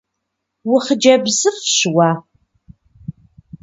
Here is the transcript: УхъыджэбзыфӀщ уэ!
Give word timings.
УхъыджэбзыфӀщ 0.73 1.77
уэ! 1.95 2.11